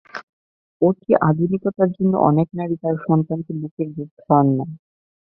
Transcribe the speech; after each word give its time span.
অতি 0.81 1.11
আধুনিকতার 1.21 1.89
জন্য 1.95 2.13
অনেক 2.29 2.47
নারী 2.59 2.75
তাঁর 2.81 2.95
সন্তানকে 3.07 3.51
বুকের 3.55 3.87
দুধ 3.95 4.09
খাওয়ান 4.19 4.47
না। 4.57 4.65